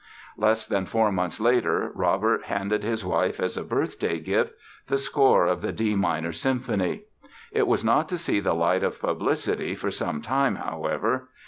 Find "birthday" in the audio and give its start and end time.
3.63-4.17